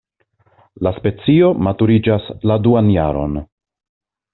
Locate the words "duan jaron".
2.67-3.41